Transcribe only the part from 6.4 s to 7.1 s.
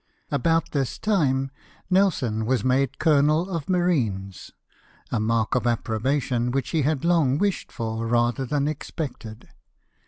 which he had